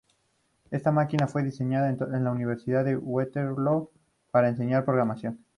Esta 0.71 0.89
máquina 0.91 1.27
fue 1.27 1.43
diseñada 1.43 1.87
en 1.89 2.23
la 2.23 2.31
Universidad 2.31 2.83
de 2.83 2.97
Waterloo 2.97 3.91
para 4.31 4.49
enseñar 4.49 4.83
programación. 4.83 5.45